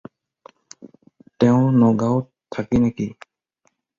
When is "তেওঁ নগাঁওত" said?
1.39-2.25